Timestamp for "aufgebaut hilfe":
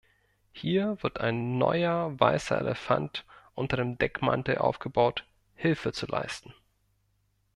4.57-5.91